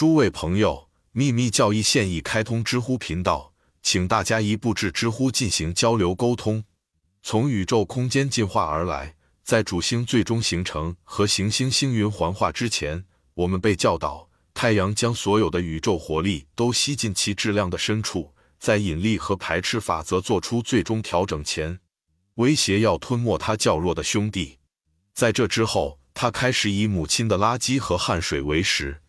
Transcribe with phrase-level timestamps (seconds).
[0.00, 3.52] 诸位朋友，秘密教义现已开通知乎频道，
[3.82, 6.64] 请大家一步至知乎进行交流沟通。
[7.22, 21.78] 从宇宙空间进化而来，在主星最终形成和行星星云环化之前，我们被教导，太阳将所有的宇宙活力都吸进其质量的深处，在引力和排斥法则做出最终调整前，
[22.36, 24.60] 威胁要吞没它较弱的兄弟。
[25.12, 29.02] 在这之后，他开始以母亲的垃圾和汗水为食。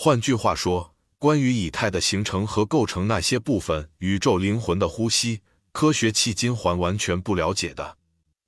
[0.00, 5.40] 换句话说，关于以太的形成和构成那些部分宇宙灵魂的呼吸，
[5.72, 7.98] 科学迄今还完全不了解的。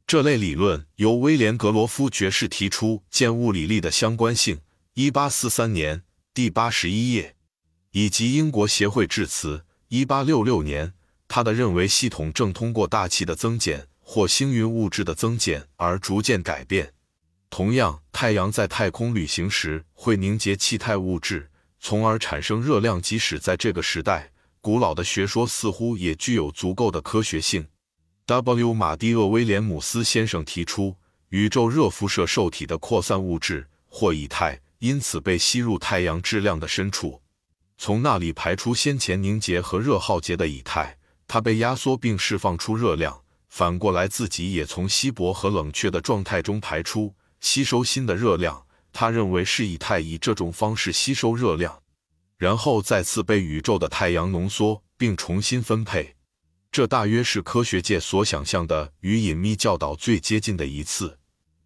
[0.07, 4.61] 这类理论由威廉格罗夫爵士提出，见物理力的相关性，
[4.95, 7.35] 一八四三年，第八十一页，
[7.91, 10.95] 以及英国协会致辞，一八六六年，
[11.27, 16.95] 他的认为系统正通过大气的增减或星云物质的增减而逐渐改变。
[17.51, 21.51] 同样，太阳在太空旅行时会凝结气态物质，
[21.81, 23.03] 从而产生热量。
[23.03, 27.67] 即使在这个时代，古老的学说似乎也具有足够的科学性。
[28.27, 28.73] W.
[28.73, 30.97] 马蒂厄·威廉姆斯先生提出，
[31.31, 37.21] 宇宙热辐射受体的扩散物质或以太，因此被吸入太阳质量的深处，
[37.77, 43.23] 从那里排出先前凝结和热耗竭的以太，它被压缩并释放出热量。
[43.49, 47.13] 反过来，自己也从稀薄和冷却的状态中排出。
[47.41, 51.83] 吸收新的热量，他认为是以太以这种方式吸收热量，
[52.37, 56.17] 然后再次被宇宙的太阳浓缩并重新分配。
[56.71, 61.19] 这大约是科学界所想象的与隐秘教导最接近的一次，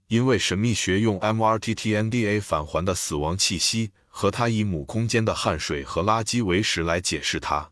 [0.08, 7.70] 因为神秘学用 MRTTNDA 返还的死亡气息和它以母空间的汗水和垃圾为食来解释它。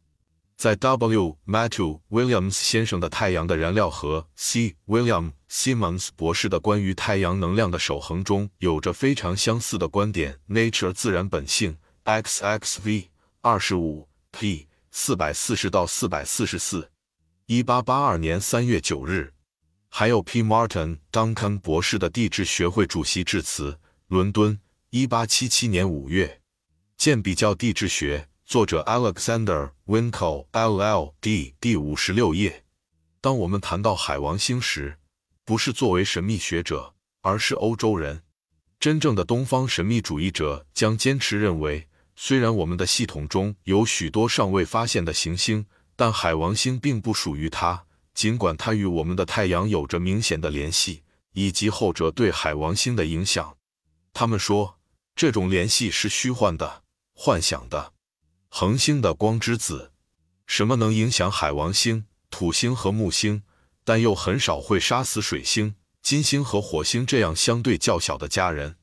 [0.63, 1.37] 在 W.
[1.45, 4.77] Matthew Williams 先生的太阳的燃料和 C.
[4.87, 10.39] William Simmons 博士的关于太阳能量的守恒中，有着非常相似的观点。
[10.49, 13.07] Nature 自然本性 XXV
[13.41, 16.93] 二十五 p 四百四十到四百四十四，
[17.47, 19.33] 一八八二年三月九日，
[19.89, 20.45] 还有 P.
[20.45, 26.41] Martin Duncan 博士的地质学会主席致辞，伦敦，一八七七年五月，
[26.97, 28.29] 见比较地质学。
[28.53, 31.55] 作者 Alexander Winkle LL.D.
[31.59, 32.65] 第五十六页。
[33.23, 34.99] 当我们谈到海王星时，
[35.43, 36.93] 不是作为神秘学者，
[37.23, 38.23] 而是欧洲人。
[38.79, 45.65] 真正的东方神秘主义者将坚持认为，虽然我们的系统中有许多尚未发现的行星，
[45.97, 47.87] 但海王星并不属于它。
[48.13, 53.57] 尽管它与我们的太阳有着明显的联系，以及后者对海王星的影响，
[54.13, 54.79] 他们说
[55.17, 56.83] 这种联系是虚幻的、
[57.15, 57.95] 幻想的。
[58.55, 59.93] 恒星的光之子，
[60.47, 63.45] 什么能影响海王星、土星和木星，
[63.83, 68.77] 但又很少会杀死水星、金星和火星这样相对较小的家人？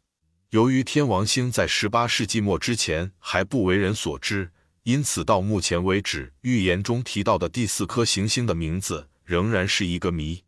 [0.50, 10.44] 由于天王星在十八世纪末之前还不为人所知，因此到目前为止，预言中提到的第四颗行星的名字仍然是一个谜。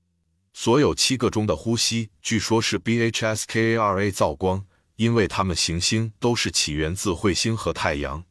[0.52, 4.66] 所有七个中的呼吸，据说是 BHSKARA 造光，
[4.96, 8.24] 因为它们行星都是起源自彗星和太阳。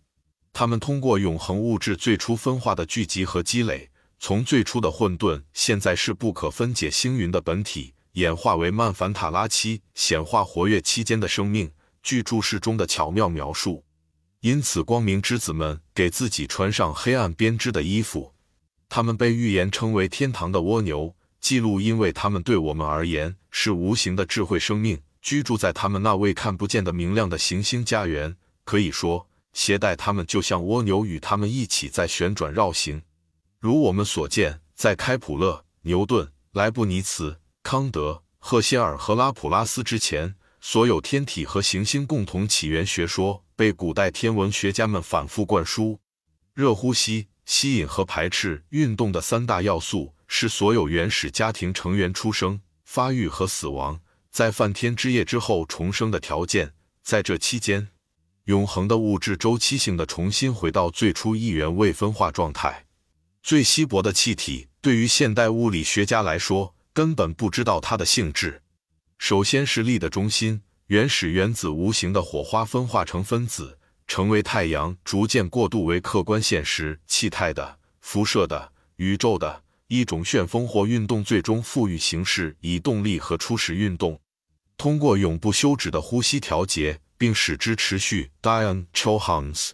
[0.53, 11.71] 他们通过永恒物质最初分化的聚集和积累，从最初的混沌，现在是不可分解星云的本体，演化为曼凡塔拉期显化活跃期间的生命。
[12.03, 13.85] 据注释中的巧妙描述，
[14.41, 18.35] 因此光明之子们给自己穿上黑暗编织的衣服，
[18.89, 28.37] 他们被预言称为天堂的蜗牛，记录因为他们对我们而言是无形的智慧生命，居住在他们那未看不见的明亮的行星家园。
[28.65, 29.30] 可以说。
[29.53, 33.03] 携带它们，就像蜗牛与它们一起在旋转绕行。
[33.59, 46.01] 如我们所见，在开普勒、牛顿、莱布尼茨、康德、赫歇尔和拉普拉斯之前，所有天体和行星共同起源学说被古代天文学家们反复灌输。
[46.55, 54.01] 热呼吸、吸引和排斥运动的三大要素是所有原始家庭成员出生、发育和死亡，
[54.31, 56.73] 在梵天之夜之后重生的条件。
[57.03, 57.89] 在这期间。
[58.51, 62.85] 永恒的物质周期性的重新回到最初一元未分化状态。
[63.45, 68.61] 最稀薄的气体对于现代物理学家来说根本不知道它的性质。
[69.19, 73.79] 首先是力的中心，原始原子无形的火花分化成分子，
[74.09, 84.19] 成为太阳，逐渐过渡为客观现实气态的、辐射的、宇宙的一种旋风或运动，最终赋予形式以动力和初始运动。
[84.77, 86.99] 通过永不休止的呼吸调节。
[87.21, 88.31] 并使之持续。
[88.41, 89.73] Diane Chohans